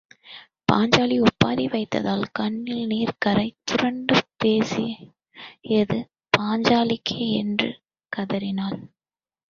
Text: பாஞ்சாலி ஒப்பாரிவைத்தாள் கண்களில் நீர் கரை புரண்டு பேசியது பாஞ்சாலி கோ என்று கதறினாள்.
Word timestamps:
பாஞ்சாலி 0.71 1.17
ஒப்பாரிவைத்தாள் 1.21 2.23
கண்களில் 2.31 2.87
நீர் 2.87 3.13
கரை 3.19 3.55
புரண்டு 3.63 4.15
பேசியது 4.37 5.99
பாஞ்சாலி 6.37 6.97
கோ 7.03 7.19
என்று 7.41 7.69
கதறினாள். 8.11 8.79